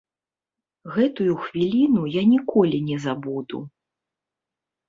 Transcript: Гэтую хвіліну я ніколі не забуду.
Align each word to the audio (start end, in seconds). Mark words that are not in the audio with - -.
Гэтую 0.95 1.33
хвіліну 1.43 2.03
я 2.13 2.23
ніколі 2.33 2.77
не 2.89 2.97
забуду. 3.07 3.63